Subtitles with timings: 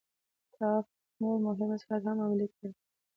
[0.55, 2.71] ټافت نور مهم اصلاحات هم عملي کړل.